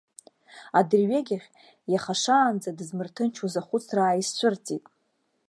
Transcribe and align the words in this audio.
Адырҩегьых, 0.79 1.43
иаха 1.91 2.13
шаанӡа 2.21 2.77
дызмырҭынчуаз 2.77 3.55
ахәыцра 3.59 4.01
ааизцәырҵит. 4.05 4.83